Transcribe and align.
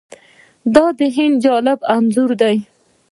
دا 0.75 0.85
د 0.99 1.01
هند 1.15 1.35
جالب 1.45 1.79
انځور 1.95 2.31
دی. 2.41 2.57